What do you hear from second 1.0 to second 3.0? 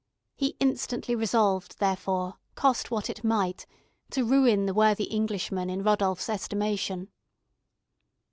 resolved, therefore, cost